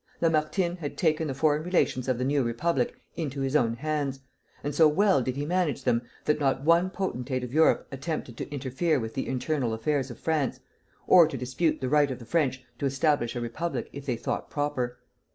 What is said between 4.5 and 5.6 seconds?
and so well did he